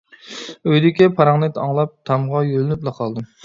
ئۆيدىكى 0.71 1.09
پاراڭنى 1.21 1.51
ئاڭلاپ 1.51 1.95
تامغا 2.11 2.45
يۆلىنىپلا 2.51 2.99
قالدىم. 3.01 3.33